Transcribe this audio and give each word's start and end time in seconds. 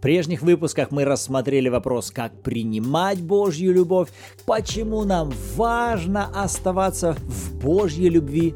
В 0.00 0.02
прежних 0.02 0.40
выпусках 0.40 0.92
мы 0.92 1.04
рассмотрели 1.04 1.68
вопрос, 1.68 2.10
как 2.10 2.32
принимать 2.40 3.20
Божью 3.20 3.74
любовь, 3.74 4.08
почему 4.46 5.04
нам 5.04 5.30
важно 5.56 6.30
оставаться 6.42 7.12
в 7.12 7.54
Божьей 7.62 8.08
любви. 8.08 8.54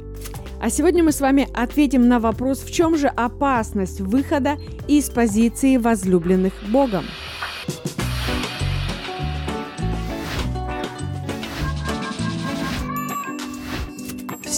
А 0.62 0.70
сегодня 0.70 1.04
мы 1.04 1.12
с 1.12 1.20
вами 1.20 1.46
ответим 1.52 2.08
на 2.08 2.18
вопрос, 2.18 2.60
в 2.60 2.72
чем 2.72 2.96
же 2.96 3.08
опасность 3.08 4.00
выхода 4.00 4.56
из 4.88 5.10
позиции 5.10 5.76
возлюбленных 5.76 6.54
Богом. 6.72 7.04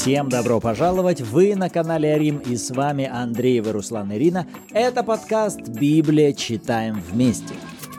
Всем 0.06 0.28
добро 0.28 0.60
пожаловать! 0.60 1.20
Вы 1.20 1.56
на 1.56 1.68
канале 1.68 2.16
Рим 2.16 2.38
и 2.38 2.54
с 2.54 2.70
вами 2.70 3.10
Андрей 3.12 3.58
и 3.58 3.60
Руслан 3.60 4.12
Ирина. 4.12 4.46
Это 4.70 5.02
подкаст 5.02 5.62
«Библия. 5.62 6.32
Читаем 6.32 7.02
вместе». 7.10 7.54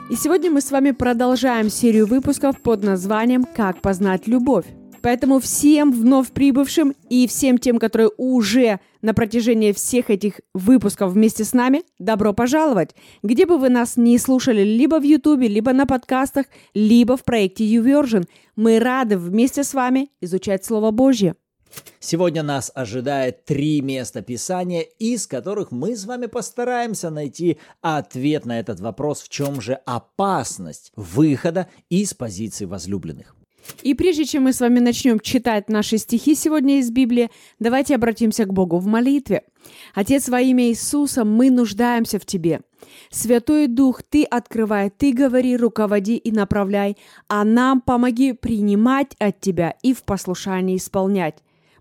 И 0.08 0.16
сегодня 0.16 0.50
мы 0.50 0.62
с 0.62 0.70
вами 0.70 0.92
продолжаем 0.92 1.68
серию 1.68 2.06
выпусков 2.06 2.62
под 2.62 2.82
названием 2.82 3.44
«Как 3.44 3.82
познать 3.82 4.26
любовь». 4.26 4.64
Поэтому 5.02 5.38
всем 5.38 5.92
вновь 5.92 6.30
прибывшим 6.32 6.94
и 7.10 7.28
всем 7.28 7.58
тем, 7.58 7.78
которые 7.78 8.10
уже 8.16 8.80
на 9.02 9.12
протяжении 9.12 9.72
всех 9.72 10.08
этих 10.08 10.40
выпусков 10.54 11.12
вместе 11.12 11.44
с 11.44 11.52
нами, 11.52 11.82
добро 11.98 12.32
пожаловать! 12.32 12.94
Где 13.22 13.44
бы 13.44 13.58
вы 13.58 13.68
нас 13.68 13.98
не 13.98 14.16
слушали, 14.16 14.62
либо 14.62 14.98
в 14.98 15.02
Ютубе, 15.02 15.46
либо 15.46 15.74
на 15.74 15.84
подкастах, 15.84 16.46
либо 16.72 17.18
в 17.18 17.24
проекте 17.24 17.64
YouVersion, 17.64 18.24
мы 18.56 18.78
рады 18.78 19.18
вместе 19.18 19.62
с 19.62 19.74
вами 19.74 20.08
изучать 20.22 20.64
Слово 20.64 20.90
Божье. 20.90 21.34
Сегодня 22.00 22.42
нас 22.42 22.70
ожидает 22.74 23.44
три 23.44 23.80
места 23.80 24.22
Писания, 24.22 24.82
из 24.98 25.26
которых 25.26 25.72
мы 25.72 25.96
с 25.96 26.06
вами 26.06 26.26
постараемся 26.26 27.10
найти 27.10 27.58
ответ 27.80 28.46
на 28.46 28.60
этот 28.60 28.80
вопрос, 28.80 29.22
в 29.22 29.28
чем 29.28 29.60
же 29.60 29.74
опасность 29.84 30.92
выхода 30.96 31.68
из 31.90 32.14
позиции 32.14 32.64
возлюбленных. 32.64 33.34
И 33.82 33.94
прежде 33.94 34.24
чем 34.24 34.44
мы 34.44 34.52
с 34.52 34.60
вами 34.60 34.78
начнем 34.78 35.20
читать 35.20 35.68
наши 35.68 35.98
стихи 35.98 36.34
сегодня 36.34 36.78
из 36.78 36.90
Библии, 36.90 37.30
давайте 37.58 37.94
обратимся 37.94 38.44
к 38.44 38.52
Богу 38.52 38.78
в 38.78 38.86
молитве. 38.86 39.42
Отец, 39.94 40.28
во 40.28 40.40
имя 40.40 40.68
Иисуса, 40.68 41.24
мы 41.24 41.50
нуждаемся 41.50 42.18
в 42.18 42.24
Тебе. 42.24 42.60
Святой 43.10 43.66
Дух, 43.66 44.02
Ты 44.02 44.24
открывай, 44.24 44.90
Ты 44.90 45.12
говори, 45.12 45.56
руководи 45.56 46.16
и 46.16 46.32
направляй, 46.32 46.96
а 47.28 47.44
нам 47.44 47.80
помоги 47.80 48.32
принимать 48.32 49.14
от 49.18 49.40
Тебя 49.40 49.74
и 49.82 49.92
в 49.92 50.02
послушании 50.04 50.76
исполнять. 50.76 51.36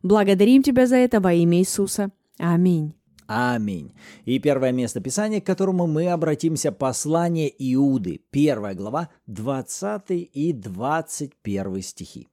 Благодарим 0.08 0.64
Тебя 0.64 0.88
за 0.88 0.96
это 0.96 1.20
во 1.20 1.34
имя 1.34 1.60
Иисуса. 1.60 2.12
Аминь. 2.38 2.94
Аминь. 3.28 3.92
И 4.24 4.40
первое 4.40 4.72
место 4.72 5.02
Писания, 5.02 5.42
к 5.42 5.46
которому 5.46 5.86
мы 5.86 6.08
обратимся, 6.08 6.72
послание 6.72 7.54
Иуды, 7.74 8.22
первая 8.32 8.74
глава, 8.74 9.10
20 9.26 10.04
и 10.12 10.54
21 10.54 11.82
стихи. 11.82 12.30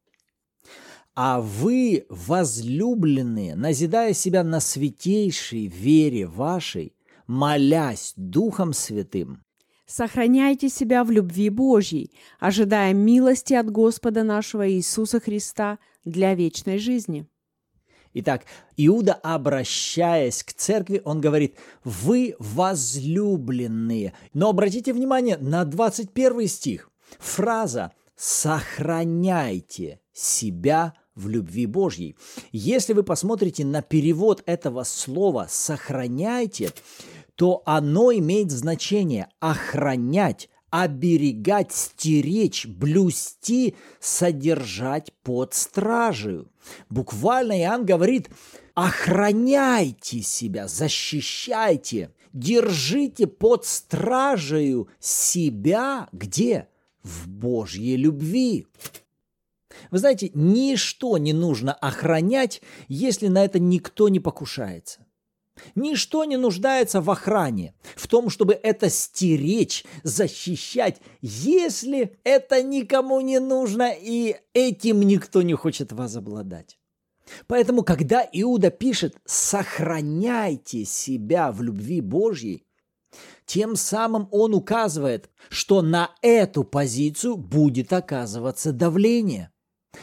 «А 1.17 1.41
вы, 1.41 2.07
возлюбленные, 2.09 3.57
назидая 3.57 4.13
себя 4.13 4.45
на 4.45 4.61
святейшей 4.61 5.67
вере 5.67 6.29
вашей, 6.29 6.95
молясь 7.27 8.13
Духом 8.17 8.73
Святым, 8.73 9.43
Сохраняйте 9.87 10.69
себя 10.69 11.03
в 11.03 11.11
любви 11.11 11.51
Божьей, 11.51 12.13
ожидая 12.39 12.95
милости 12.95 13.53
от 13.53 13.69
Господа 13.69 14.23
нашего 14.23 14.71
Иисуса 14.71 15.19
Христа 15.19 15.79
для 16.05 16.35
вечной 16.35 16.79
жизни. 16.79 17.27
Итак, 18.15 18.45
Иуда, 18.77 19.15
обращаясь 19.15 20.45
к 20.45 20.53
церкви, 20.53 21.03
он 21.05 21.21
говорит, 21.21 21.57
вы 21.83 22.37
возлюбленные. 22.39 24.13
Но 24.33 24.51
обратите 24.51 24.93
внимание 24.93 25.37
на 25.37 25.65
21 25.65 26.47
стих. 26.47 26.91
Фраза 27.19 27.93
«сохраняйте 28.17 30.01
себя 30.13 30.95
в 31.17 31.29
любви 31.29 31.67
Божьей». 31.67 32.17
Если 32.53 32.93
вы 32.93 33.03
посмотрите 33.03 33.65
на 33.65 33.83
перевод 33.83 34.45
этого 34.47 34.85
слова 34.85 35.47
«сохраняйте», 35.51 36.71
то 37.35 37.63
оно 37.67 38.13
имеет 38.13 38.53
значение 38.53 39.29
охранять, 39.41 40.49
оберегать, 40.75 41.71
стеречь, 41.73 42.67
блюсти, 42.67 43.77
содержать 44.01 45.13
под 45.23 45.55
стражей. 45.55 46.49
Буквально 46.91 47.61
Иоанн 47.61 47.87
говорит, 47.87 48.29
охраняйте 48.75 50.21
себя, 50.23 50.67
защищайте, 50.67 52.11
держите 52.33 53.29
под 53.29 53.65
стражей 53.67 54.87
себя 54.99 56.09
где? 56.11 56.67
В 57.05 57.29
Божьей 57.29 57.95
любви. 57.95 58.67
Вы 59.93 59.99
знаете, 59.99 60.33
ничто 60.35 61.19
не 61.19 61.33
нужно 61.33 61.73
охранять, 61.73 62.63
если 62.89 63.29
на 63.29 63.45
это 63.45 63.61
никто 63.61 64.09
не 64.09 64.19
покушается. 64.19 65.04
Ничто 65.75 66.25
не 66.25 66.37
нуждается 66.37 67.01
в 67.01 67.11
охране, 67.11 67.75
в 67.97 68.09
том, 68.09 68.29
чтобы 68.29 68.55
это 68.55 68.91
стеречь, 68.91 69.85
защищать, 70.03 71.01
если 71.21 72.19
это 72.25 72.63
никому 72.63 73.21
не 73.21 73.39
нужно 73.39 73.93
и 73.93 74.37
этим 74.53 75.03
никто 75.03 75.43
не 75.43 75.55
хочет 75.55 75.93
вас 75.93 76.17
обладать. 76.17 76.79
Поэтому, 77.47 77.83
когда 77.83 78.27
Иуда 78.33 78.71
пишет 78.71 79.17
«сохраняйте 79.25 80.85
себя 80.85 81.53
в 81.53 81.63
любви 81.63 82.01
Божьей», 82.01 82.67
тем 83.47 83.77
самым 83.77 84.29
он 84.33 84.55
указывает, 84.55 85.31
что 85.49 85.83
на 85.83 86.11
эту 86.23 86.65
позицию 86.65 87.37
будет 87.37 87.93
оказываться 87.93 88.73
давление. 88.73 89.51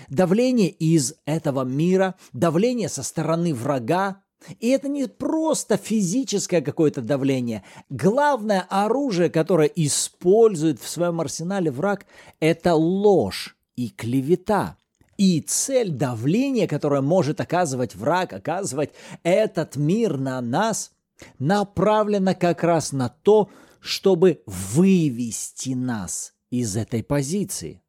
Давление 0.07 0.69
из 0.69 1.15
этого 1.25 1.63
мира, 1.63 2.15
давление 2.31 2.87
со 2.87 3.03
стороны 3.03 3.53
врага, 3.53 4.23
и 4.59 4.69
это 4.69 4.87
не 4.87 5.07
просто 5.07 5.77
физическое 5.77 6.61
какое-то 6.61 7.01
давление. 7.01 7.63
Главное 7.89 8.65
оружие, 8.69 9.29
которое 9.29 9.67
использует 9.67 10.81
в 10.81 10.87
своем 10.87 11.21
арсенале 11.21 11.71
враг, 11.71 12.05
это 12.39 12.73
ложь 12.73 13.55
и 13.75 13.89
клевета. 13.89 14.77
И 15.17 15.39
цель 15.41 15.91
давления, 15.91 16.67
которое 16.67 17.01
может 17.01 17.39
оказывать 17.39 17.95
враг, 17.95 18.33
оказывать 18.33 18.91
этот 19.21 19.75
мир 19.75 20.17
на 20.17 20.41
нас, 20.41 20.91
направлена 21.37 22.33
как 22.33 22.63
раз 22.63 22.91
на 22.91 23.09
то, 23.09 23.49
чтобы 23.79 24.41
вывести 24.47 25.69
нас 25.69 26.33
из 26.49 26.75
этой 26.75 27.03
позиции. 27.03 27.81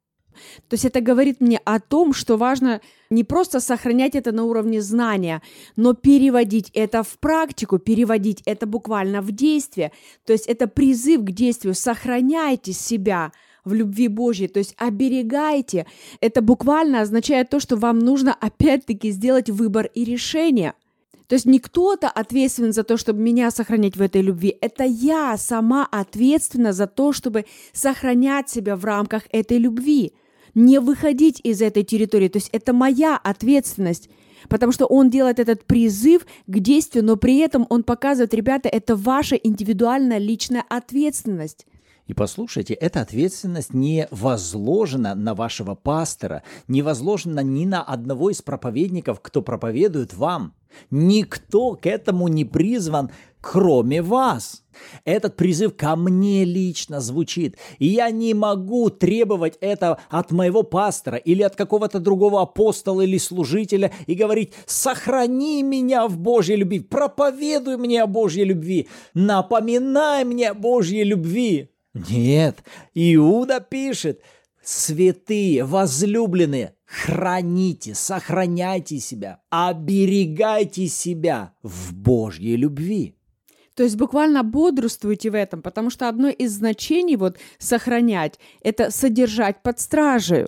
То 0.67 0.75
есть 0.75 0.85
это 0.85 1.01
говорит 1.01 1.41
мне 1.41 1.59
о 1.63 1.79
том, 1.79 2.13
что 2.13 2.37
важно 2.37 2.81
не 3.13 3.23
просто 3.23 3.59
сохранять 3.59 4.15
это 4.15 4.31
на 4.31 4.43
уровне 4.43 4.81
знания, 4.81 5.41
но 5.75 5.93
переводить 5.93 6.69
это 6.73 7.03
в 7.03 7.19
практику, 7.19 7.79
переводить 7.79 8.41
это 8.45 8.65
буквально 8.65 9.21
в 9.21 9.31
действие. 9.31 9.91
То 10.25 10.33
есть 10.33 10.47
это 10.47 10.67
призыв 10.67 11.21
к 11.21 11.31
действию. 11.31 11.75
Сохраняйте 11.75 12.73
себя 12.73 13.31
в 13.65 13.73
любви 13.73 14.07
Божьей, 14.07 14.47
то 14.47 14.59
есть 14.59 14.75
оберегайте. 14.77 15.85
Это 16.19 16.41
буквально 16.41 17.01
означает 17.01 17.49
то, 17.49 17.59
что 17.59 17.77
вам 17.77 17.99
нужно 17.99 18.33
опять-таки 18.33 19.11
сделать 19.11 19.49
выбор 19.49 19.89
и 19.93 20.03
решение. 20.03 20.73
То 21.27 21.35
есть 21.35 21.45
не 21.45 21.59
кто-то 21.59 22.09
ответственен 22.09 22.73
за 22.73 22.83
то, 22.83 22.97
чтобы 22.97 23.21
меня 23.21 23.49
сохранять 23.49 23.95
в 23.95 24.01
этой 24.01 24.21
любви. 24.21 24.57
Это 24.59 24.83
я 24.83 25.37
сама 25.37 25.87
ответственна 25.89 26.73
за 26.73 26.85
то, 26.85 27.13
чтобы 27.13 27.45
сохранять 27.71 28.49
себя 28.49 28.75
в 28.75 28.83
рамках 28.83 29.23
этой 29.31 29.57
любви 29.57 30.13
не 30.55 30.79
выходить 30.79 31.39
из 31.43 31.61
этой 31.61 31.83
территории. 31.83 32.27
То 32.27 32.37
есть 32.37 32.49
это 32.51 32.73
моя 32.73 33.17
ответственность. 33.17 34.09
Потому 34.49 34.71
что 34.71 34.85
он 34.85 35.09
делает 35.09 35.39
этот 35.39 35.63
призыв 35.65 36.25
к 36.47 36.59
действию, 36.59 37.05
но 37.05 37.15
при 37.15 37.37
этом 37.37 37.65
он 37.69 37.83
показывает, 37.83 38.33
ребята, 38.33 38.67
это 38.67 38.95
ваша 38.95 39.35
индивидуальная 39.35 40.17
личная 40.17 40.65
ответственность. 40.67 41.65
И 42.07 42.13
послушайте, 42.13 42.73
эта 42.73 43.01
ответственность 43.01 43.73
не 43.73 44.07
возложена 44.11 45.15
на 45.15 45.33
вашего 45.35 45.73
пастора, 45.73 46.43
не 46.67 46.81
возложена 46.81 47.39
ни 47.39 47.65
на 47.65 47.81
одного 47.81 48.29
из 48.29 48.41
проповедников, 48.41 49.21
кто 49.21 49.41
проповедует 49.41 50.13
вам. 50.13 50.53
Никто 50.91 51.75
к 51.75 51.85
этому 51.85 52.27
не 52.27 52.43
призван, 52.43 53.11
кроме 53.39 54.01
вас. 54.01 54.63
Этот 55.05 55.37
призыв 55.37 55.77
ко 55.77 55.95
мне 55.95 56.43
лично 56.45 56.99
звучит, 56.99 57.57
и 57.77 57.87
я 57.87 58.09
не 58.09 58.33
могу 58.33 58.89
требовать 58.89 59.57
это 59.61 59.99
от 60.09 60.31
моего 60.31 60.63
пастора 60.63 61.17
или 61.17 61.43
от 61.43 61.55
какого-то 61.55 61.99
другого 61.99 62.41
апостола 62.41 63.01
или 63.01 63.17
служителя 63.17 63.91
и 64.07 64.15
говорить 64.15 64.53
«сохрани 64.65 65.61
меня 65.61 66.07
в 66.07 66.17
Божьей 66.17 66.55
любви, 66.55 66.79
проповедуй 66.79 67.77
мне 67.77 68.01
о 68.01 68.07
Божьей 68.07 68.45
любви, 68.45 68.87
напоминай 69.13 70.25
мне 70.25 70.49
о 70.49 70.53
Божьей 70.55 71.03
любви». 71.03 71.72
Нет, 71.93 72.63
Иуда 72.95 73.59
пишет 73.59 74.21
«святые, 74.63 75.63
возлюбленные, 75.63 76.75
храните, 76.85 77.93
сохраняйте 77.93 78.99
себя, 78.99 79.41
оберегайте 79.49 80.87
себя 80.87 81.53
в 81.61 81.93
Божьей 81.93 82.55
любви». 82.55 83.15
То 83.75 83.83
есть 83.83 83.95
буквально 83.95 84.43
бодрствуйте 84.43 85.31
в 85.31 85.35
этом, 85.35 85.61
потому 85.61 85.89
что 85.89 86.07
одно 86.07 86.29
из 86.29 86.53
значений 86.53 87.15
вот 87.15 87.37
сохранять– 87.57 88.39
это 88.63 88.91
содержать 88.91 89.63
под 89.63 89.79
стражей. 89.79 90.47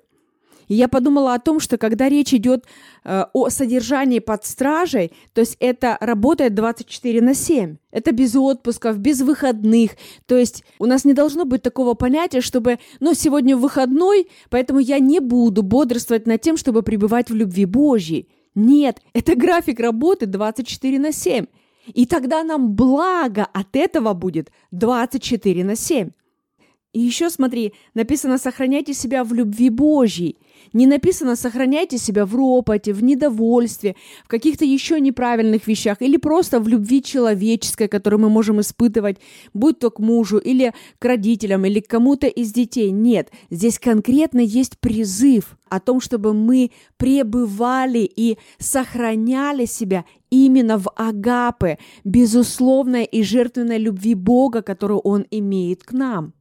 И 0.68 0.76
я 0.76 0.88
подумала 0.88 1.34
о 1.34 1.40
том, 1.40 1.60
что 1.60 1.78
когда 1.78 2.10
речь 2.10 2.34
идет 2.34 2.66
э, 3.04 3.26
о 3.34 3.50
содержании 3.50 4.20
под 4.20 4.46
стражей, 4.46 5.12
то 5.34 5.42
есть 5.42 5.58
это 5.60 5.98
работает 6.00 6.54
24 6.56 7.22
на 7.22 7.34
7. 7.34 7.78
Это 7.92 8.12
без 8.12 8.36
отпусков, 8.36 8.98
без 8.98 9.22
выходных. 9.22 9.92
То 10.26 10.38
есть 10.38 10.64
у 10.80 10.86
нас 10.86 11.06
не 11.06 11.14
должно 11.14 11.46
быть 11.46 11.62
такого 11.62 11.94
понятия, 11.94 12.42
чтобы, 12.42 12.80
ну, 13.00 13.14
сегодня 13.14 13.56
выходной, 13.56 14.28
поэтому 14.50 14.80
я 14.80 15.00
не 15.00 15.20
буду 15.20 15.64
бодрствовать 15.64 16.28
над 16.28 16.42
тем, 16.42 16.58
чтобы 16.58 16.84
пребывать 16.84 17.30
в 17.30 17.36
любви 17.36 17.66
Божьей. 17.66 18.28
Нет, 18.56 19.02
это 19.14 19.36
график 19.36 19.80
работы 19.80 20.26
24 20.26 21.00
на 21.00 21.12
7. 21.12 21.46
И 21.94 22.06
тогда 22.06 22.44
нам 22.44 22.74
благо 22.74 23.46
от 23.54 23.76
этого 23.76 24.14
будет 24.14 24.52
24 24.72 25.64
на 25.64 25.76
7. 25.76 26.10
И 26.96 27.00
еще 27.02 27.30
смотри, 27.30 27.74
написано 27.94 28.38
«сохраняйте 28.38 28.94
себя 28.94 29.26
в 29.26 29.34
любви 29.34 29.70
Божьей». 29.70 30.38
Не 30.72 30.88
написано 30.88 31.36
«сохраняйте 31.36 31.98
себя 31.98 32.26
в 32.26 32.34
ропоте, 32.34 32.94
в 32.94 33.04
недовольстве, 33.04 33.98
в 34.24 34.30
каких-то 34.30 34.64
еще 34.64 35.02
неправильных 35.02 35.68
вещах 35.68 36.02
или 36.02 36.16
просто 36.16 36.62
в 36.62 36.70
любви 36.70 37.04
человеческой, 37.04 37.90
которую 37.90 38.22
мы 38.22 38.30
можем 38.30 38.62
испытывать, 38.62 39.18
будь 39.54 39.80
то 39.80 39.92
к 39.92 40.00
мужу 40.00 40.38
или 40.38 40.74
к 40.98 41.04
родителям 41.04 41.66
или 41.66 41.82
к 41.82 41.88
кому-то 41.90 42.28
из 42.28 42.54
детей». 42.54 42.92
Нет, 42.92 43.30
здесь 43.50 43.78
конкретно 43.78 44.40
есть 44.40 44.80
призыв 44.80 45.58
о 45.68 45.82
том, 45.82 46.00
чтобы 46.00 46.34
мы 46.34 46.72
пребывали 46.96 48.10
и 48.16 48.38
сохраняли 48.58 49.66
себя 49.66 50.06
именно 50.30 50.78
в 50.78 50.90
агапе, 50.96 51.78
безусловной 52.06 53.04
и 53.04 53.22
жертвенной 53.22 53.80
любви 53.80 54.14
Бога, 54.14 54.62
которую 54.62 55.00
Он 55.00 55.26
имеет 55.30 55.84
к 55.84 55.92
нам. 55.92 56.35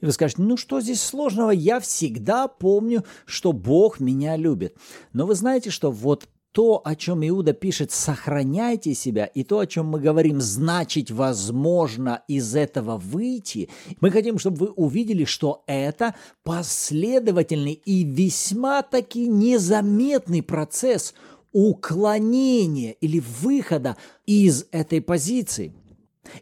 И 0.00 0.06
вы 0.06 0.12
скажете, 0.12 0.42
ну 0.42 0.56
что 0.56 0.80
здесь 0.80 1.02
сложного? 1.02 1.50
Я 1.50 1.80
всегда 1.80 2.48
помню, 2.48 3.04
что 3.24 3.52
Бог 3.52 4.00
меня 4.00 4.36
любит. 4.36 4.76
Но 5.12 5.26
вы 5.26 5.34
знаете, 5.34 5.70
что 5.70 5.90
вот 5.90 6.28
то, 6.52 6.82
о 6.84 6.94
чем 6.94 7.26
Иуда 7.26 7.54
пишет, 7.54 7.92
сохраняйте 7.92 8.94
себя, 8.94 9.24
и 9.24 9.42
то, 9.42 9.58
о 9.58 9.66
чем 9.66 9.86
мы 9.86 10.00
говорим, 10.00 10.40
значит, 10.40 11.10
возможно 11.10 12.22
из 12.28 12.54
этого 12.54 12.98
выйти, 12.98 13.70
мы 14.00 14.10
хотим, 14.10 14.38
чтобы 14.38 14.66
вы 14.66 14.72
увидели, 14.72 15.24
что 15.24 15.64
это 15.66 16.14
последовательный 16.44 17.72
и 17.72 18.04
весьма 18.04 18.82
таки 18.82 19.26
незаметный 19.26 20.42
процесс 20.42 21.14
уклонения 21.52 22.92
или 23.00 23.22
выхода 23.40 23.96
из 24.26 24.66
этой 24.72 25.00
позиции– 25.00 25.72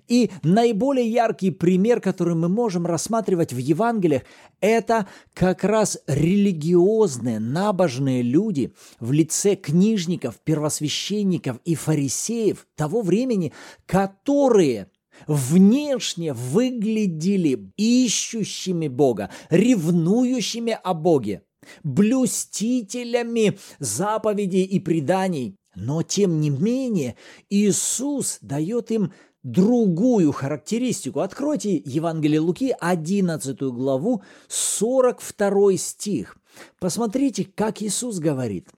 и 0.08 0.30
наиболее 0.42 1.08
яркий 1.08 1.50
пример, 1.50 2.00
который 2.00 2.34
мы 2.34 2.48
можем 2.48 2.86
рассматривать 2.86 3.52
в 3.52 3.56
Евангелиях, 3.56 4.22
это 4.60 5.06
как 5.34 5.64
раз 5.64 5.98
религиозные, 6.06 7.38
набожные 7.38 8.22
люди 8.22 8.74
в 8.98 9.12
лице 9.12 9.56
книжников, 9.56 10.38
первосвященников 10.44 11.58
и 11.64 11.74
фарисеев 11.74 12.66
того 12.76 13.00
времени, 13.00 13.52
которые 13.86 14.90
внешне 15.26 16.32
выглядели 16.32 17.72
ищущими 17.76 18.88
Бога, 18.88 19.30
ревнующими 19.50 20.78
о 20.82 20.94
Боге, 20.94 21.42
блюстителями 21.82 23.58
заповедей 23.78 24.64
и 24.64 24.80
преданий. 24.80 25.56
Но 25.76 26.02
тем 26.02 26.40
не 26.40 26.50
менее 26.50 27.16
Иисус 27.48 28.38
дает 28.40 28.90
им 28.90 29.12
другую 29.42 30.32
характеристику. 30.32 31.20
Откройте 31.20 31.76
Евангелие 31.84 32.40
Луки, 32.40 32.74
11 32.78 33.58
главу, 33.60 34.22
42 34.48 35.76
стих. 35.76 36.36
Посмотрите, 36.78 37.44
как 37.44 37.82
Иисус 37.82 38.18
говорит. 38.18 38.68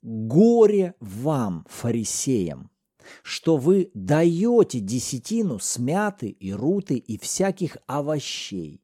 «Горе 0.00 0.94
вам, 1.00 1.66
фарисеям, 1.68 2.70
что 3.22 3.56
вы 3.56 3.90
даете 3.94 4.78
десятину 4.78 5.58
смяты 5.58 6.28
и 6.28 6.52
руты 6.52 6.94
и 6.94 7.18
всяких 7.18 7.78
овощей, 7.86 8.80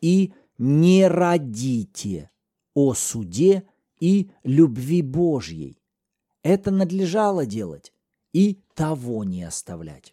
и 0.00 0.32
не 0.56 1.08
родите 1.08 2.30
о 2.74 2.94
суде 2.94 3.64
и 3.98 4.30
любви 4.44 5.02
Божьей. 5.02 5.80
Это 6.42 6.70
надлежало 6.70 7.44
делать 7.44 7.92
и 8.32 8.60
того 8.74 9.24
не 9.24 9.42
оставлять. 9.42 10.12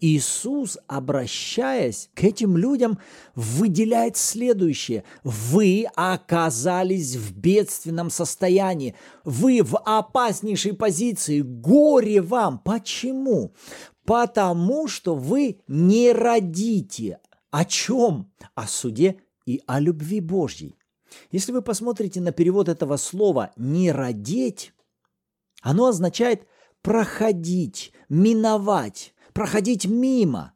Иисус, 0.00 0.78
обращаясь 0.86 2.10
к 2.14 2.24
этим 2.24 2.56
людям, 2.56 2.98
выделяет 3.34 4.16
следующее. 4.16 5.04
Вы 5.22 5.86
оказались 5.94 7.16
в 7.16 7.36
бедственном 7.36 8.10
состоянии. 8.10 8.94
Вы 9.24 9.62
в 9.62 9.76
опаснейшей 9.78 10.74
позиции. 10.74 11.40
Горе 11.42 12.20
вам. 12.20 12.58
Почему? 12.58 13.54
Потому 14.04 14.88
что 14.88 15.14
вы 15.14 15.60
не 15.68 16.12
родите. 16.12 17.18
О 17.50 17.64
чем? 17.64 18.32
О 18.54 18.66
суде 18.66 19.20
и 19.46 19.62
о 19.66 19.80
любви 19.80 20.20
Божьей. 20.20 20.76
Если 21.30 21.52
вы 21.52 21.62
посмотрите 21.62 22.20
на 22.20 22.32
перевод 22.32 22.68
этого 22.68 22.96
слова 22.96 23.52
«не 23.56 23.92
родить», 23.92 24.72
оно 25.62 25.86
означает 25.86 26.46
проходить, 26.82 27.92
миновать, 28.08 29.14
проходить 29.36 29.84
мимо. 29.84 30.54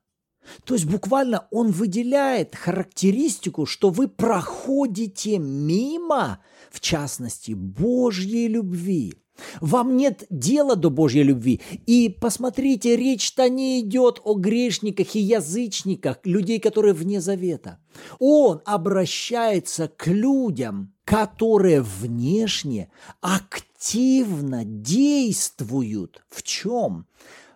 То 0.65 0.73
есть 0.73 0.87
буквально 0.87 1.47
он 1.51 1.71
выделяет 1.71 2.57
характеристику, 2.57 3.67
что 3.67 3.91
вы 3.91 4.09
проходите 4.09 5.37
мимо, 5.37 6.43
в 6.71 6.81
частности, 6.81 7.53
Божьей 7.53 8.49
любви. 8.49 9.13
Вам 9.61 9.99
нет 9.99 10.25
дела 10.31 10.77
до 10.77 10.89
Божьей 10.89 11.25
любви. 11.25 11.61
И 11.85 12.09
посмотрите, 12.09 12.97
речь-то 12.97 13.51
не 13.51 13.81
идет 13.81 14.23
о 14.25 14.33
грешниках 14.33 15.15
и 15.15 15.21
язычниках, 15.21 16.17
людей, 16.25 16.59
которые 16.59 16.95
вне 16.95 17.21
завета. 17.21 17.81
Он 18.19 18.63
обращается 18.65 19.89
к 19.89 20.07
людям, 20.07 20.95
которые 21.05 21.83
внешне 21.83 22.91
активно 23.21 24.65
действуют. 24.65 26.23
В 26.31 26.43
чем? 26.43 27.07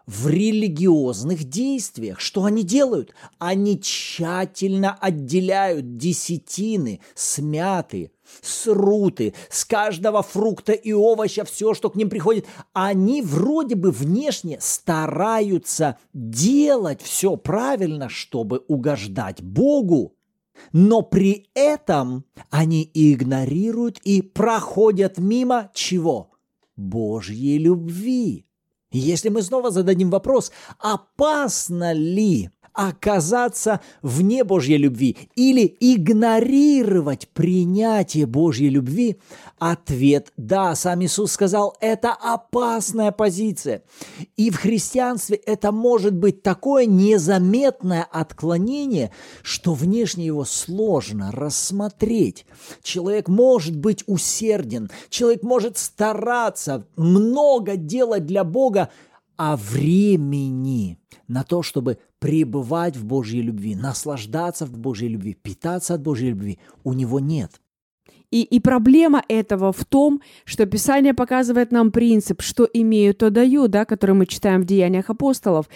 В 0.06 0.28
религиозных 0.28 1.44
действиях. 1.44 2.20
Что 2.20 2.44
они 2.44 2.62
делают? 2.62 3.14
Они 3.38 3.80
тщательно 3.80 4.94
отделяют 5.00 5.96
десятины, 5.96 7.00
смяты, 7.14 8.12
сруты, 8.42 9.34
с 9.48 9.64
каждого 9.64 10.22
фрукта 10.22 10.72
и 10.72 10.92
овоща 10.92 11.44
все, 11.44 11.74
что 11.74 11.90
к 11.90 11.96
ним 11.96 12.10
приходит. 12.10 12.46
Они 12.72 13.22
вроде 13.22 13.74
бы 13.74 13.90
внешне 13.90 14.58
стараются 14.60 15.98
делать 16.12 17.00
все 17.00 17.36
правильно, 17.36 18.08
чтобы 18.08 18.64
угождать 18.68 19.42
Богу. 19.42 20.14
Но 20.72 21.02
при 21.02 21.48
этом 21.54 22.24
они 22.50 22.88
игнорируют 22.94 23.98
и 24.04 24.22
проходят 24.22 25.18
мимо 25.18 25.70
чего? 25.74 26.30
Божьей 26.76 27.58
любви. 27.58 28.46
Если 28.98 29.28
мы 29.28 29.42
снова 29.42 29.70
зададим 29.72 30.10
вопрос, 30.10 30.52
опасно 30.78 31.92
ли 31.92 32.50
оказаться 32.74 33.80
вне 34.02 34.44
Божьей 34.44 34.76
любви 34.76 35.16
или 35.36 35.76
игнорировать 35.80 37.28
принятие 37.28 38.26
Божьей 38.26 38.68
любви? 38.68 39.18
Ответ– 39.58 40.32
да, 40.36 40.74
сам 40.74 41.02
Иисус 41.02 41.32
сказал, 41.32 41.76
это 41.80 42.12
опасная 42.12 43.12
позиция. 43.12 43.82
И 44.36 44.50
в 44.50 44.56
христианстве 44.56 45.36
это 45.36 45.72
может 45.72 46.14
быть 46.14 46.42
такое 46.42 46.86
незаметное 46.86 48.02
отклонение, 48.02 49.12
что 49.42 49.72
внешне 49.74 50.26
его 50.26 50.44
сложно 50.44 51.30
рассмотреть. 51.32 52.44
Человек 52.82 53.28
может 53.28 53.76
быть 53.76 54.04
усерден, 54.06 54.90
человек 55.08 55.42
может 55.42 55.78
стараться, 55.78 56.86
много 56.96 57.76
делать 57.76 58.26
для 58.26 58.44
Бога, 58.44 58.90
а 59.36 59.56
времени 59.56 60.98
на 61.28 61.42
то, 61.44 61.62
чтобы 61.62 61.98
пребывать 62.18 62.96
в 62.96 63.04
Божьей 63.04 63.42
любви, 63.42 63.74
наслаждаться 63.74 64.66
в 64.66 64.78
Божьей 64.78 65.08
любви, 65.08 65.34
питаться 65.34 65.94
от 65.94 66.02
Божьей 66.02 66.30
любви, 66.30 66.58
у 66.82 66.92
него 66.92 67.20
нет. 67.20 67.60
И, 68.34 68.42
и 68.42 68.58
проблема 68.58 69.22
этого 69.28 69.72
в 69.72 69.84
том, 69.84 70.20
что 70.44 70.66
Писание 70.66 71.14
показывает 71.14 71.70
нам 71.70 71.92
принцип, 71.92 72.42
что 72.42 72.68
имею, 72.72 73.14
то 73.14 73.30
даю, 73.30 73.68
да, 73.68 73.84
который 73.84 74.16
мы 74.16 74.26
читаем 74.26 74.62
в 74.62 74.64
Деяниях 74.64 75.08
апостолов. 75.08 75.68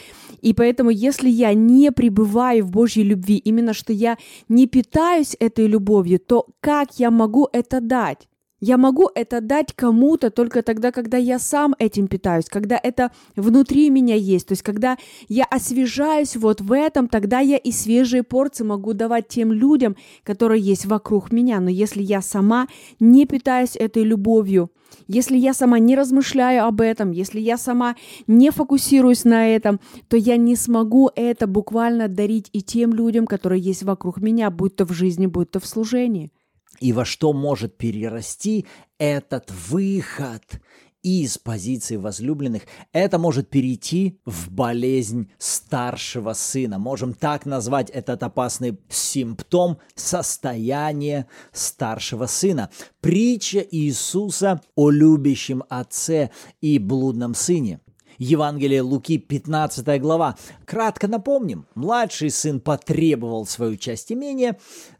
И 0.42 0.54
поэтому, 0.54 0.90
если 0.90 1.28
я 1.28 1.54
не 1.54 1.92
пребываю 1.92 2.64
в 2.64 2.70
Божьей 2.72 3.04
любви, 3.04 3.36
именно 3.36 3.74
что 3.74 3.92
я 3.92 4.18
не 4.48 4.66
питаюсь 4.66 5.36
этой 5.38 5.68
любовью, 5.68 6.18
то 6.18 6.46
как 6.60 6.98
я 6.98 7.12
могу 7.12 7.48
это 7.52 7.80
дать? 7.80 8.26
Я 8.60 8.76
могу 8.76 9.08
это 9.14 9.40
дать 9.40 9.72
кому-то 9.72 10.30
только 10.30 10.62
тогда, 10.62 10.90
когда 10.90 11.16
я 11.16 11.38
сам 11.38 11.76
этим 11.78 12.08
питаюсь, 12.08 12.46
когда 12.46 12.78
это 12.82 13.12
внутри 13.36 13.88
меня 13.88 14.16
есть. 14.16 14.48
То 14.48 14.52
есть, 14.52 14.62
когда 14.62 14.96
я 15.28 15.44
освежаюсь 15.44 16.36
вот 16.36 16.60
в 16.60 16.72
этом, 16.72 17.08
тогда 17.08 17.38
я 17.38 17.56
и 17.56 17.70
свежие 17.70 18.24
порции 18.24 18.64
могу 18.64 18.94
давать 18.94 19.28
тем 19.28 19.52
людям, 19.52 19.96
которые 20.24 20.60
есть 20.60 20.86
вокруг 20.86 21.30
меня. 21.30 21.60
Но 21.60 21.70
если 21.70 22.02
я 22.02 22.20
сама 22.20 22.66
не 22.98 23.26
питаюсь 23.26 23.76
этой 23.76 24.02
любовью, 24.02 24.70
если 25.06 25.36
я 25.36 25.54
сама 25.54 25.78
не 25.78 25.94
размышляю 25.94 26.64
об 26.64 26.80
этом, 26.80 27.12
если 27.12 27.40
я 27.40 27.58
сама 27.58 27.94
не 28.26 28.50
фокусируюсь 28.50 29.24
на 29.24 29.54
этом, 29.54 29.80
то 30.08 30.16
я 30.16 30.36
не 30.36 30.56
смогу 30.56 31.10
это 31.14 31.46
буквально 31.46 32.08
дарить 32.08 32.48
и 32.52 32.62
тем 32.62 32.92
людям, 32.92 33.26
которые 33.26 33.60
есть 33.60 33.84
вокруг 33.84 34.20
меня, 34.20 34.50
будь 34.50 34.76
то 34.76 34.84
в 34.84 34.92
жизни, 34.92 35.26
будь 35.26 35.50
то 35.50 35.60
в 35.60 35.66
служении. 35.66 36.32
И 36.80 36.92
во 36.92 37.04
что 37.04 37.32
может 37.32 37.76
перерасти 37.76 38.66
этот 38.98 39.50
выход 39.68 40.60
из 41.02 41.38
позиции 41.38 41.96
возлюбленных, 41.96 42.62
это 42.92 43.18
может 43.18 43.48
перейти 43.48 44.20
в 44.25 44.50
болезнь 44.50 45.30
старшего 45.38 46.32
сына. 46.32 46.78
Можем 46.78 47.14
так 47.14 47.46
назвать 47.46 47.90
этот 47.90 48.22
опасный 48.22 48.78
симптом 48.88 49.78
состояния 49.94 51.26
старшего 51.52 52.26
сына. 52.26 52.70
Притча 53.00 53.60
Иисуса 53.70 54.60
о 54.75 54.90
любящем 54.90 55.62
отце 55.68 56.30
и 56.60 56.78
блудном 56.78 57.34
сыне. 57.34 57.80
Евангелие 58.18 58.82
Луки, 58.82 59.16
15 59.16 60.00
глава. 60.00 60.37
Кратко 60.66 61.06
напомним, 61.06 61.66
младший 61.75 62.30
сын 62.30 62.60
потребовал 62.60 63.46
свою 63.46 63.76
часть 63.76 64.10
имения, 64.10 64.58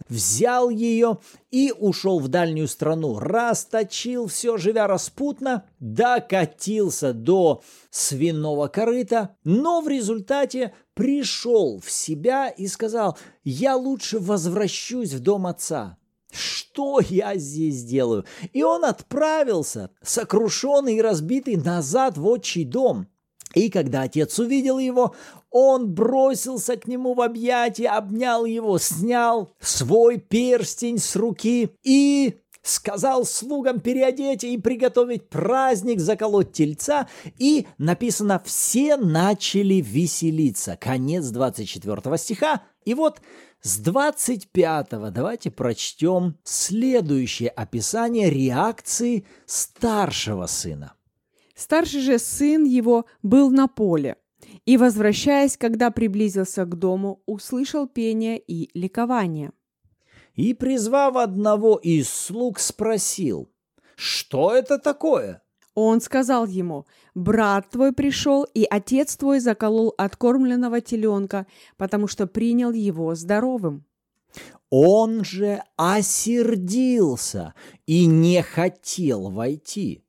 взял 0.09 0.71
ее 0.71 1.19
и 1.51 1.73
ушел 1.77 2.21
в 2.21 2.29
дальнюю 2.29 2.69
страну, 2.69 3.19
расточил 3.19 4.29
все, 4.29 4.57
живя 4.57 4.87
распутно, 4.87 5.65
докатился 5.81 7.13
до 7.13 7.63
свиного 7.91 8.69
корыта, 8.69 9.37
но 9.43 9.81
в 9.81 9.89
результате 9.89 10.73
пришел 10.95 11.81
в 11.81 11.91
себя 11.91 12.49
и 12.49 12.69
сказал, 12.69 13.19
я 13.43 13.77
лучше 13.77 14.21
возвращусь 14.21 15.13
в 15.13 15.21
дом 15.21 15.47
отца. 15.47 15.98
Что 16.31 17.01
я 17.01 17.37
здесь 17.37 17.85
делаю? 17.85 18.25
И 18.53 18.63
он 18.63 18.85
отправился, 18.85 19.91
сокрушенный 20.03 20.97
и 20.97 21.03
разбитый, 21.03 21.57
назад 21.57 22.19
в 22.19 22.27
отчий 22.27 22.65
дом. 22.65 23.07
И 23.55 23.71
когда 23.71 24.03
отец 24.03 24.39
увидел 24.39 24.79
его, 24.79 25.15
он 25.51 25.95
бросился 25.95 26.77
к 26.77 26.87
нему 26.87 27.15
в 27.15 27.23
объятия, 27.23 27.89
обнял 27.89 28.45
его, 28.45 28.79
снял 28.79 29.55
свой 29.59 30.19
перстень 30.19 30.99
с 30.99 31.17
руки 31.17 31.71
и 31.83 32.37
сказал 32.63 33.25
слугам 33.25 33.81
переодеть 33.81 34.45
и 34.45 34.59
приготовить 34.59 35.29
праздник, 35.29 36.01
заколоть 36.01 36.53
тельца, 36.53 37.09
и 37.39 37.67
написано 37.79 38.43
«все 38.45 38.97
начали 38.97 39.77
веселиться». 39.77 40.77
Конец 40.77 41.27
24 41.29 42.19
стиха. 42.19 42.63
И 42.85 42.95
вот 42.95 43.21
с 43.61 43.79
25 43.79 45.13
давайте 45.13 45.51
прочтем 45.51 46.39
следующее 46.45 47.49
описание 47.49 48.31
реакции 48.31 49.27
старшего 49.47 50.47
сына. 50.47 50.95
Старший 51.55 52.03
же 52.03 52.19
сын 52.19 52.65
его 52.65 53.07
был 53.23 53.51
на 53.51 53.67
поле, 53.67 54.17
и, 54.65 54.77
возвращаясь, 54.77 55.57
когда 55.57 55.91
приблизился 55.91 56.65
к 56.65 56.79
дому, 56.79 57.23
услышал 57.27 57.89
пение 57.89 58.39
и 58.39 58.71
ликование. 58.79 59.51
И, 60.35 60.55
призвав 60.55 61.17
одного 61.17 61.77
из 61.79 62.09
слуг, 62.09 62.61
спросил, 62.61 63.51
«Что 63.97 64.55
это 64.55 64.79
такое?» 64.79 65.43
Он 65.81 66.01
сказал 66.01 66.49
ему, 66.49 66.89
«Брат 67.15 67.71
твой 67.71 67.93
пришел, 67.93 68.43
и 68.53 68.67
отец 68.69 69.17
твой 69.17 69.39
заколол 69.39 69.95
откормленного 69.97 70.81
теленка, 70.81 71.47
потому 71.77 72.09
что 72.09 72.27
принял 72.27 72.73
его 72.73 73.15
здоровым». 73.15 73.85
Он 74.71 75.25
же 75.25 75.63
осердился 75.77 77.55
и 77.87 78.07
не 78.07 78.43
хотел 78.43 79.31
войти. 79.31 80.05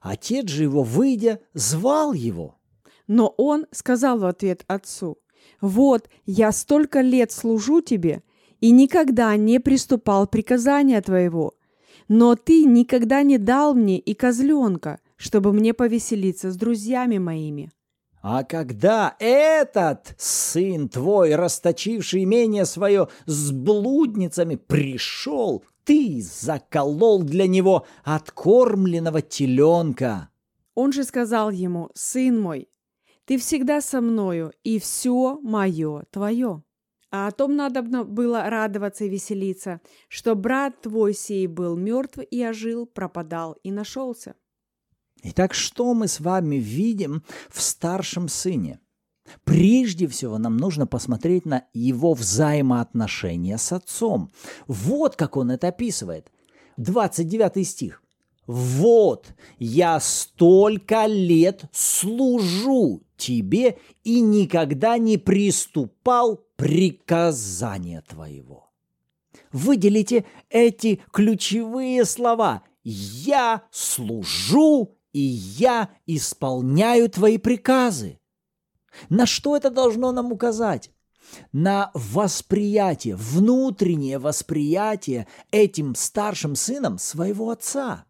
Отец 0.00 0.48
же 0.48 0.64
его, 0.64 0.82
выйдя, 0.82 1.38
звал 1.54 2.12
его. 2.12 2.58
Но 3.06 3.32
он 3.36 3.66
сказал 3.70 4.18
в 4.18 4.24
ответ 4.24 4.64
отцу, 4.66 5.18
«Вот, 5.60 6.08
я 6.26 6.50
столько 6.50 7.00
лет 7.00 7.30
служу 7.30 7.80
тебе 7.80 8.24
и 8.58 8.72
никогда 8.72 9.36
не 9.36 9.60
приступал 9.60 10.26
приказания 10.26 11.00
твоего, 11.00 11.54
но 12.10 12.34
ты 12.34 12.64
никогда 12.64 13.22
не 13.22 13.38
дал 13.38 13.72
мне 13.72 13.96
и 13.96 14.14
козленка, 14.14 14.98
чтобы 15.16 15.52
мне 15.52 15.72
повеселиться 15.72 16.50
с 16.50 16.56
друзьями 16.56 17.18
моими». 17.18 17.70
А 18.20 18.42
когда 18.42 19.16
этот 19.18 20.14
сын 20.18 20.88
твой, 20.88 21.34
расточивший 21.36 22.24
имение 22.24 22.66
свое 22.66 23.08
с 23.24 23.50
блудницами, 23.52 24.56
пришел, 24.56 25.64
ты 25.84 26.20
заколол 26.20 27.22
для 27.22 27.46
него 27.46 27.86
откормленного 28.04 29.22
теленка. 29.22 30.28
Он 30.74 30.92
же 30.92 31.04
сказал 31.04 31.50
ему, 31.50 31.90
сын 31.94 32.38
мой, 32.38 32.68
ты 33.24 33.38
всегда 33.38 33.80
со 33.80 34.00
мною, 34.00 34.52
и 34.64 34.80
все 34.80 35.38
мое 35.42 36.02
твое. 36.10 36.62
А 37.10 37.26
о 37.26 37.32
том 37.32 37.56
надо 37.56 37.82
было 37.82 38.48
радоваться 38.48 39.04
и 39.04 39.08
веселиться, 39.08 39.80
что 40.08 40.36
брат 40.36 40.80
твой 40.82 41.12
сей 41.12 41.46
был 41.48 41.76
мертв 41.76 42.18
и 42.30 42.44
ожил, 42.44 42.86
пропадал 42.86 43.56
и 43.64 43.72
нашелся. 43.72 44.34
Итак, 45.22 45.52
что 45.52 45.92
мы 45.92 46.06
с 46.06 46.20
вами 46.20 46.56
видим 46.56 47.24
в 47.48 47.60
старшем 47.60 48.28
сыне? 48.28 48.80
Прежде 49.44 50.06
всего 50.06 50.38
нам 50.38 50.56
нужно 50.56 50.86
посмотреть 50.86 51.46
на 51.46 51.64
его 51.74 52.14
взаимоотношения 52.14 53.58
с 53.58 53.72
отцом. 53.72 54.30
Вот 54.66 55.16
как 55.16 55.36
он 55.36 55.50
это 55.50 55.68
описывает. 55.68 56.30
29 56.76 57.66
стих. 57.66 58.02
«Вот 58.46 59.28
я 59.58 60.00
столько 60.00 61.06
лет 61.06 61.64
служу 61.72 63.02
тебе 63.20 63.78
и 64.02 64.20
никогда 64.20 64.98
не 64.98 65.18
приступал 65.18 66.44
приказания 66.56 68.02
твоего. 68.08 68.70
Выделите 69.52 70.24
эти 70.48 71.02
ключевые 71.12 72.04
слова. 72.04 72.62
Я 72.82 73.64
служу 73.70 74.96
и 75.12 75.20
я 75.20 75.90
исполняю 76.06 77.10
твои 77.10 77.36
приказы. 77.38 78.18
На 79.08 79.26
что 79.26 79.56
это 79.56 79.70
должно 79.70 80.12
нам 80.12 80.32
указать? 80.32 80.90
На 81.52 81.90
восприятие, 81.94 83.16
внутреннее 83.16 84.18
восприятие 84.18 85.28
этим 85.52 85.94
старшим 85.94 86.56
сыном 86.56 86.98
своего 86.98 87.50
отца. 87.50 88.04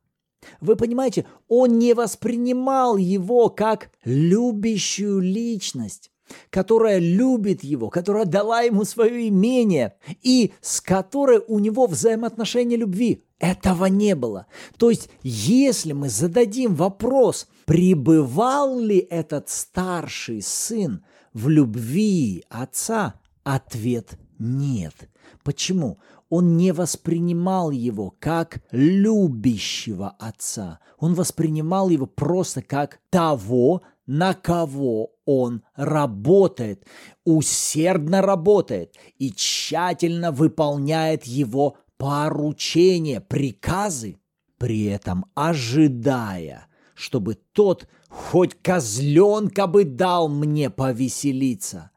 Вы 0.60 0.76
понимаете, 0.76 1.26
он 1.48 1.78
не 1.78 1.94
воспринимал 1.94 2.96
его 2.96 3.48
как 3.48 3.90
любящую 4.04 5.20
личность 5.20 6.10
которая 6.50 6.98
любит 6.98 7.64
его, 7.64 7.90
которая 7.90 8.24
дала 8.24 8.62
ему 8.62 8.84
свое 8.84 9.28
имение 9.28 9.94
и 10.22 10.52
с 10.60 10.80
которой 10.80 11.42
у 11.46 11.58
него 11.58 11.86
взаимоотношения 11.86 12.76
любви. 12.76 13.24
Этого 13.38 13.86
не 13.86 14.14
было. 14.14 14.46
То 14.76 14.90
есть, 14.90 15.08
если 15.22 15.92
мы 15.92 16.08
зададим 16.08 16.74
вопрос, 16.74 17.48
пребывал 17.64 18.78
ли 18.78 18.98
этот 18.98 19.48
старший 19.48 20.42
сын 20.42 21.02
в 21.32 21.48
любви 21.48 22.44
отца, 22.50 23.14
ответ 23.42 24.18
нет. 24.38 24.94
Почему? 25.42 25.98
Он 26.30 26.56
не 26.56 26.72
воспринимал 26.72 27.72
его 27.72 28.14
как 28.20 28.62
любящего 28.70 30.10
отца. 30.18 30.78
Он 30.98 31.14
воспринимал 31.14 31.90
его 31.90 32.06
просто 32.06 32.62
как 32.62 33.00
того, 33.10 33.82
на 34.06 34.34
кого 34.34 35.10
он 35.24 35.62
работает, 35.74 36.86
усердно 37.24 38.22
работает 38.22 38.96
и 39.18 39.32
тщательно 39.32 40.30
выполняет 40.30 41.24
его 41.24 41.76
поручения, 41.96 43.20
приказы, 43.20 44.16
при 44.56 44.84
этом 44.84 45.26
ожидая, 45.34 46.68
чтобы 46.94 47.38
тот 47.52 47.88
хоть 48.08 48.54
козленка 48.62 49.66
бы 49.66 49.84
дал 49.84 50.28
мне 50.28 50.70
повеселиться. 50.70 51.89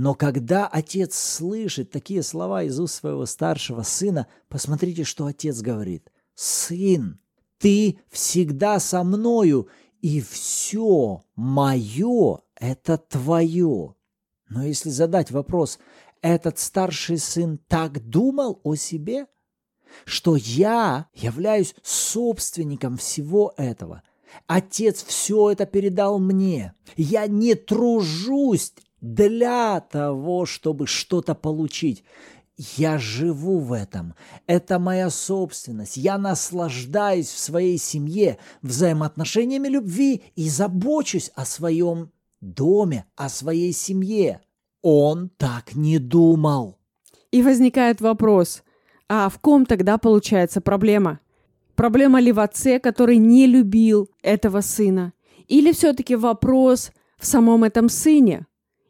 Но 0.00 0.14
когда 0.14 0.68
отец 0.68 1.18
слышит 1.18 1.90
такие 1.90 2.22
слова 2.22 2.62
из 2.62 2.78
уст 2.78 2.94
своего 2.94 3.26
старшего 3.26 3.82
сына, 3.82 4.28
посмотрите, 4.48 5.02
что 5.02 5.26
отец 5.26 5.60
говорит. 5.60 6.12
«Сын, 6.36 7.18
ты 7.58 7.98
всегда 8.08 8.78
со 8.78 9.02
мною, 9.02 9.66
и 10.00 10.20
все 10.20 11.24
мое– 11.34 12.38
это 12.54 12.96
твое. 12.96 13.96
Но 14.48 14.64
если 14.64 14.90
задать 14.90 15.32
вопрос, 15.32 15.80
этот 16.22 16.60
старший 16.60 17.18
сын 17.18 17.58
так 17.66 17.98
думал 18.08 18.60
о 18.62 18.76
себе? 18.76 19.26
что 20.04 20.36
я 20.36 21.08
являюсь 21.14 21.74
собственником 21.82 22.98
всего 22.98 23.54
этого. 23.56 24.02
Отец 24.46 25.02
все 25.02 25.50
это 25.50 25.64
передал 25.64 26.18
мне. 26.18 26.74
Я 26.96 27.26
не 27.26 27.54
тружусь 27.54 28.74
для 29.00 29.80
того, 29.80 30.46
чтобы 30.46 30.86
что-то 30.86 31.34
получить. 31.34 32.04
Я 32.56 32.98
живу 32.98 33.60
в 33.60 33.72
этом. 33.72 34.14
Это 34.48 34.80
моя 34.80 35.10
собственность. 35.10 35.96
Я 35.96 36.18
наслаждаюсь 36.18 37.28
в 37.28 37.38
своей 37.38 37.78
семье 37.78 38.38
взаимоотношениями 38.62 39.68
любви 39.68 40.22
и 40.34 40.48
забочусь 40.48 41.30
о 41.36 41.44
своем 41.44 42.10
доме, 42.40 43.04
о 43.14 43.28
своей 43.28 43.72
семье. 43.72 44.40
Он 44.82 45.30
так 45.36 45.76
не 45.76 45.98
думал. 45.98 46.78
И 47.30 47.42
возникает 47.42 48.00
вопрос, 48.00 48.64
а 49.08 49.28
в 49.28 49.38
ком 49.38 49.64
тогда 49.64 49.96
получается 49.96 50.60
проблема? 50.60 51.20
Проблема 51.76 52.18
ли 52.20 52.32
в 52.32 52.40
отце, 52.40 52.80
который 52.80 53.18
не 53.18 53.46
любил 53.46 54.10
этого 54.22 54.62
сына? 54.62 55.12
Или 55.46 55.70
все-таки 55.70 56.16
вопрос 56.16 56.90
в 57.18 57.26
самом 57.26 57.62
этом 57.62 57.88
сыне 57.88 58.47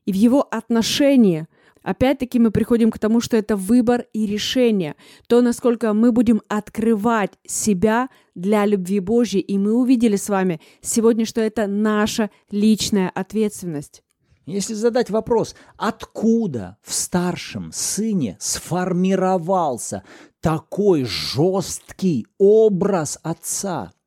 и 0.09 0.13
в 0.13 0.17
его 0.17 0.43
отношении– 0.51 1.47
Опять-таки 1.85 2.39
мы 2.39 2.51
приходим 2.51 2.91
к 2.91 2.99
тому, 2.99 3.21
что 3.21 3.37
это 3.37 3.57
выбор 3.57 4.05
и 4.13 4.27
решение, 4.27 4.95
то, 5.27 5.41
насколько 5.41 5.95
мы 5.95 6.13
будем 6.13 6.43
открывать 6.47 7.33
себя 7.47 8.11
для 8.35 8.67
любви 8.67 9.01
Божьей. 9.01 9.41
И 9.41 9.57
мы 9.57 9.73
увидели 9.73 10.17
с 10.17 10.29
вами 10.29 10.61
сегодня, 10.83 11.25
что 11.25 11.41
это 11.41 11.67
наша 11.67 12.31
личная 12.51 13.09
ответственность. 13.09 14.03
Если 14.45 14.75
задать 14.75 15.09
вопрос, 15.09 15.55
откуда 15.79 16.77
в 16.83 16.93
старшем 16.93 17.71
сыне 17.73 18.37
сформировался 18.39 20.03
такой 20.41 21.05
жесткий 21.05 22.27
образ 22.39 23.19
отца– 23.23 23.93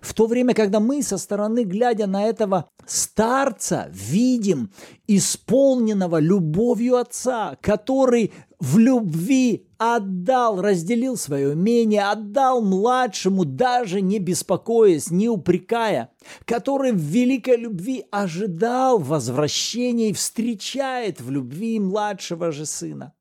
в 0.00 0.14
то 0.14 0.26
время, 0.26 0.54
когда 0.54 0.80
мы 0.80 1.02
со 1.02 1.18
стороны, 1.18 1.64
глядя 1.64 2.06
на 2.06 2.24
этого 2.24 2.70
старца, 2.86 3.88
видим 3.90 4.70
исполненного 5.06 6.18
любовью 6.18 6.96
отца, 6.96 7.56
который 7.60 8.32
в 8.58 8.78
любви 8.78 9.66
отдал, 9.78 10.60
разделил 10.60 11.16
свое 11.16 11.52
имение, 11.52 12.04
отдал 12.04 12.62
младшему, 12.62 13.44
даже 13.44 14.00
не 14.00 14.18
беспокоясь, 14.18 15.10
не 15.10 15.28
упрекая, 15.28 16.10
который 16.44 16.92
в 16.92 17.00
великой 17.00 17.56
любви 17.56 18.06
ожидал 18.10 18.98
возвращения 18.98 20.10
и 20.10 20.14
встречает 20.14 21.20
в 21.20 21.30
любви 21.30 21.78
младшего 21.78 22.52
же 22.52 22.64
сына. 22.64 23.12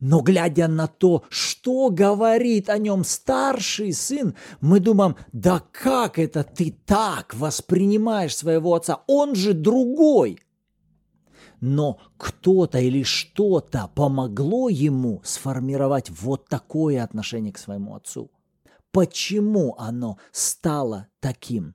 Но 0.00 0.20
глядя 0.20 0.68
на 0.68 0.86
то, 0.86 1.24
что 1.28 1.90
говорит 1.90 2.68
о 2.70 2.78
нем 2.78 3.04
старший 3.04 3.92
сын, 3.92 4.34
мы 4.60 4.80
думаем, 4.80 5.16
да 5.32 5.62
как 5.72 6.18
это 6.18 6.42
ты 6.42 6.76
так 6.86 7.34
воспринимаешь 7.34 8.36
своего 8.36 8.74
отца? 8.74 9.02
Он 9.06 9.34
же 9.34 9.52
другой. 9.52 10.40
Но 11.60 11.98
кто-то 12.16 12.78
или 12.78 13.02
что-то 13.02 13.90
помогло 13.94 14.68
ему 14.68 15.20
сформировать 15.24 16.10
вот 16.10 16.48
такое 16.48 17.04
отношение 17.04 17.52
к 17.52 17.58
своему 17.58 17.94
отцу. 17.94 18.30
Почему 18.92 19.76
оно 19.78 20.18
стало 20.32 21.08
таким? 21.20 21.74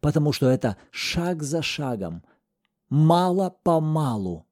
Потому 0.00 0.32
что 0.32 0.48
это 0.48 0.76
шаг 0.90 1.42
за 1.42 1.62
шагом, 1.62 2.24
мало-помалу 2.88 4.46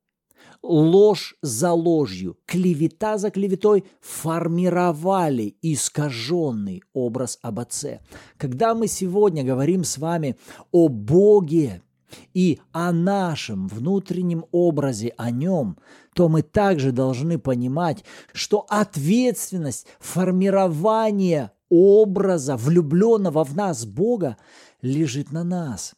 ложь 0.62 1.36
за 1.42 1.72
ложью, 1.72 2.38
клевета 2.46 3.18
за 3.18 3.30
клеветой 3.30 3.84
формировали 4.00 5.56
искаженный 5.62 6.82
образ 6.92 7.38
об 7.42 7.60
Отце. 7.60 8.00
Когда 8.36 8.74
мы 8.74 8.86
сегодня 8.86 9.44
говорим 9.44 9.84
с 9.84 9.98
вами 9.98 10.36
о 10.70 10.88
Боге 10.88 11.82
и 12.34 12.60
о 12.72 12.92
нашем 12.92 13.68
внутреннем 13.68 14.44
образе 14.52 15.14
о 15.16 15.30
Нем, 15.30 15.78
то 16.14 16.28
мы 16.28 16.42
также 16.42 16.92
должны 16.92 17.38
понимать, 17.38 18.04
что 18.32 18.66
ответственность 18.68 19.86
формирования 19.98 21.52
образа 21.70 22.56
влюбленного 22.56 23.44
в 23.44 23.56
нас 23.56 23.86
Бога 23.86 24.36
лежит 24.82 25.32
на 25.32 25.42
нас. 25.42 25.94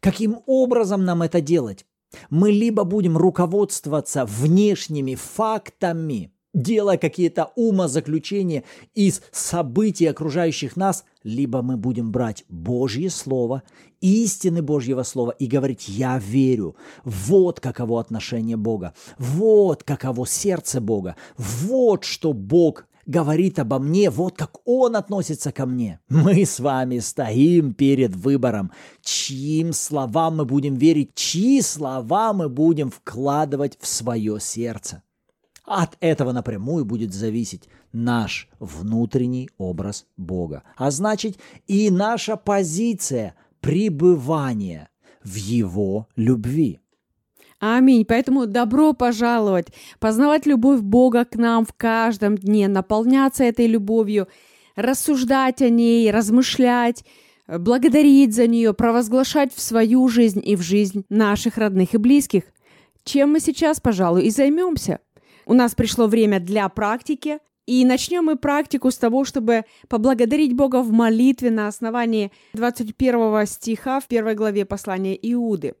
Каким 0.00 0.40
образом 0.46 1.04
нам 1.04 1.22
это 1.22 1.40
делать? 1.40 1.86
Мы 2.30 2.50
либо 2.50 2.84
будем 2.84 3.16
руководствоваться 3.16 4.24
внешними 4.24 5.14
фактами, 5.14 6.32
делая 6.54 6.98
какие-то 6.98 7.52
умозаключения 7.56 8.64
из 8.94 9.22
событий, 9.30 10.06
окружающих 10.06 10.76
нас, 10.76 11.04
либо 11.22 11.62
мы 11.62 11.76
будем 11.76 12.10
брать 12.10 12.44
Божье 12.48 13.10
Слово, 13.10 13.62
истины 14.00 14.62
Божьего 14.62 15.02
Слова 15.02 15.30
и 15.32 15.46
говорить 15.46 15.88
«я 15.88 16.18
верю». 16.18 16.76
Вот 17.04 17.60
каково 17.60 18.00
отношение 18.00 18.56
Бога, 18.56 18.94
вот 19.18 19.82
каково 19.84 20.26
сердце 20.26 20.80
Бога, 20.80 21.16
вот 21.36 22.04
что 22.04 22.32
Бог 22.32 22.87
говорит 23.08 23.58
обо 23.58 23.80
мне, 23.80 24.10
вот 24.10 24.36
как 24.36 24.58
он 24.64 24.94
относится 24.94 25.50
ко 25.50 25.66
мне. 25.66 25.98
Мы 26.08 26.44
с 26.44 26.60
вами 26.60 27.00
стоим 27.00 27.74
перед 27.74 28.14
выбором, 28.14 28.70
чьим 29.02 29.72
словам 29.72 30.36
мы 30.36 30.44
будем 30.44 30.76
верить, 30.76 31.14
чьи 31.14 31.60
слова 31.62 32.32
мы 32.32 32.48
будем 32.48 32.90
вкладывать 32.90 33.76
в 33.80 33.88
свое 33.88 34.38
сердце. 34.38 35.02
От 35.64 35.96
этого 36.00 36.32
напрямую 36.32 36.84
будет 36.84 37.12
зависеть 37.12 37.68
наш 37.92 38.48
внутренний 38.58 39.50
образ 39.58 40.06
Бога, 40.16 40.62
а 40.76 40.90
значит 40.90 41.38
и 41.66 41.90
наша 41.90 42.36
позиция 42.36 43.34
пребывания 43.60 44.88
в 45.24 45.34
Его 45.34 46.08
любви. 46.14 46.80
Аминь. 47.60 48.04
Поэтому 48.04 48.46
добро 48.46 48.92
пожаловать, 48.92 49.68
познавать 49.98 50.46
любовь 50.46 50.80
Бога 50.80 51.24
к 51.24 51.36
нам 51.36 51.64
в 51.64 51.72
каждом 51.72 52.36
дне, 52.36 52.68
наполняться 52.68 53.44
этой 53.44 53.66
любовью, 53.66 54.28
рассуждать 54.76 55.60
о 55.60 55.68
ней, 55.68 56.10
размышлять, 56.10 57.04
благодарить 57.48 58.34
за 58.34 58.46
нее, 58.46 58.74
провозглашать 58.74 59.52
в 59.52 59.60
свою 59.60 60.06
жизнь 60.08 60.40
и 60.44 60.54
в 60.54 60.62
жизнь 60.62 61.04
наших 61.08 61.58
родных 61.58 61.94
и 61.94 61.98
близких. 61.98 62.44
Чем 63.04 63.32
мы 63.32 63.40
сейчас, 63.40 63.80
пожалуй, 63.80 64.24
и 64.24 64.30
займемся. 64.30 65.00
У 65.46 65.54
нас 65.54 65.74
пришло 65.74 66.06
время 66.06 66.40
для 66.40 66.68
практики, 66.68 67.38
и 67.66 67.84
начнем 67.84 68.24
мы 68.24 68.36
практику 68.36 68.90
с 68.90 68.98
того, 68.98 69.24
чтобы 69.24 69.64
поблагодарить 69.88 70.54
Бога 70.54 70.82
в 70.82 70.92
молитве 70.92 71.50
на 71.50 71.68
основании 71.68 72.30
21 72.52 73.46
стиха 73.46 74.00
в 74.00 74.06
первой 74.06 74.34
главе 74.34 74.64
послания 74.64 75.18
Иуды. 75.20 75.74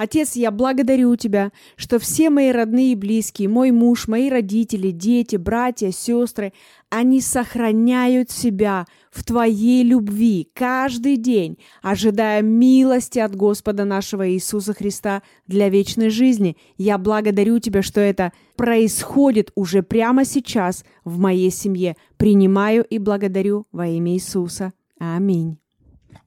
Отец, 0.00 0.34
я 0.34 0.50
благодарю 0.50 1.14
Тебя, 1.16 1.52
что 1.76 1.98
все 1.98 2.30
мои 2.30 2.52
родные 2.52 2.92
и 2.92 2.94
близкие, 2.94 3.50
мой 3.50 3.70
муж, 3.70 4.08
мои 4.08 4.30
родители, 4.30 4.92
дети, 4.92 5.36
братья, 5.36 5.90
сестры, 5.90 6.54
они 6.88 7.20
сохраняют 7.20 8.30
себя 8.30 8.86
в 9.10 9.22
Твоей 9.22 9.84
любви 9.84 10.48
каждый 10.54 11.18
день, 11.18 11.58
ожидая 11.82 12.40
милости 12.40 13.18
от 13.18 13.36
Господа 13.36 13.84
нашего 13.84 14.26
Иисуса 14.30 14.72
Христа 14.72 15.20
для 15.46 15.68
вечной 15.68 16.08
жизни. 16.08 16.56
Я 16.78 16.96
благодарю 16.96 17.58
Тебя, 17.58 17.82
что 17.82 18.00
это 18.00 18.32
происходит 18.56 19.52
уже 19.54 19.82
прямо 19.82 20.24
сейчас 20.24 20.82
в 21.04 21.18
моей 21.18 21.50
семье. 21.50 21.94
Принимаю 22.16 22.84
и 22.84 22.96
благодарю 22.96 23.66
во 23.70 23.86
имя 23.86 24.14
Иисуса. 24.14 24.72
Аминь. 24.98 25.58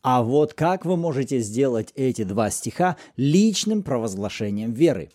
А 0.04 0.22
вот 0.22 0.54
как 0.54 0.86
вы 0.86 0.98
можете 0.98 1.40
сделать 1.40 1.94
эти 1.96 2.26
два 2.26 2.50
стиха 2.50 2.98
личным 3.16 3.84
провозглашением 3.84 4.74
веры? 4.74 5.10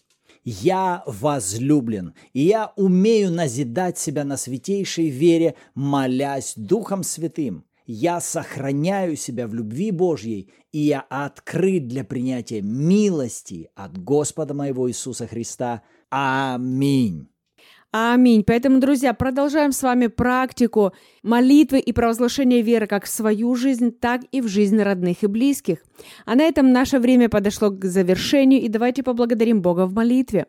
«Я 0.45 1.03
возлюблен, 1.05 2.15
и 2.33 2.41
я 2.41 2.73
умею 2.77 3.31
назидать 3.31 3.99
себя 3.99 4.25
на 4.25 4.39
святейшей 4.39 5.11
вере, 5.11 5.57
молясь 5.75 6.55
Духом 6.57 7.03
Святым. 7.03 7.67
Я 7.85 8.21
сохраняю 8.21 9.17
себя 9.17 9.47
в 9.47 9.53
любви 9.53 9.91
Божьей, 9.91 10.51
и 10.73 10.79
я 10.79 11.01
открыт 11.11 11.87
для 11.87 12.03
принятия 12.03 12.63
милости 12.63 13.71
от 13.75 14.03
Господа 14.03 14.55
моего 14.55 14.89
Иисуса 14.89 15.27
Христа. 15.27 15.83
Аминь». 16.09 17.29
Аминь. 17.91 18.45
Поэтому, 18.47 18.81
друзья, 18.81 19.15
продолжаем 19.15 19.73
с 19.73 19.83
вами 19.83 20.09
практику 20.09 20.93
молитвы 21.23 21.79
и 21.79 21.93
провозглашения 21.93 22.61
веры 22.61 22.87
как 22.87 23.07
в 23.07 23.09
свою 23.09 23.55
жизнь, 23.55 23.93
так 23.93 24.23
и 24.31 24.43
в 24.43 24.49
жизнь 24.49 24.79
родных 24.79 25.23
и 25.23 25.27
близких. 25.27 25.79
А 26.27 26.35
на 26.35 26.43
этом 26.43 26.71
наше 26.71 26.99
время 26.99 27.31
подошло 27.31 27.71
к 27.71 27.83
завершению, 27.87 28.61
и 28.61 28.69
давайте 28.69 29.03
поблагодарим 29.03 29.63
Бога 29.63 29.87
в 29.87 29.95
молитве. 29.95 30.47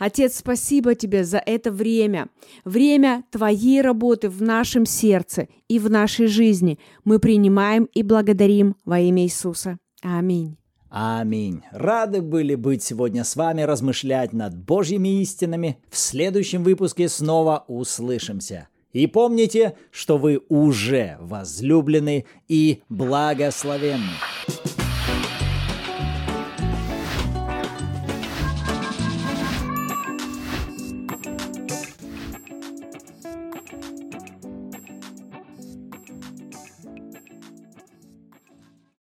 Отец, 0.00 0.38
спасибо 0.38 0.96
тебе 0.96 1.22
за 1.22 1.38
это 1.38 1.70
время, 1.70 2.28
время 2.64 3.22
Твоей 3.30 3.80
работы 3.80 4.28
в 4.28 4.42
нашем 4.42 4.84
сердце 4.84 5.46
и 5.68 5.78
в 5.78 5.88
нашей 5.88 6.26
жизни. 6.26 6.80
Мы 7.04 7.20
принимаем 7.20 7.84
и 7.94 8.02
благодарим 8.02 8.74
во 8.84 8.98
имя 8.98 9.22
Иисуса. 9.22 9.78
Аминь. 10.02 10.61
Аминь. 10.94 11.62
Рады 11.70 12.20
были 12.20 12.54
быть 12.54 12.82
сегодня 12.82 13.24
с 13.24 13.34
вами, 13.34 13.62
размышлять 13.62 14.34
над 14.34 14.54
Божьими 14.54 15.22
истинами. 15.22 15.78
В 15.88 15.96
следующем 15.96 16.62
выпуске 16.62 17.08
снова 17.08 17.64
услышимся. 17.66 18.68
И 18.92 19.06
помните, 19.06 19.74
что 19.90 20.18
вы 20.18 20.42
уже 20.50 21.16
возлюблены 21.18 22.26
и 22.46 22.82
благословенны. 22.90 24.10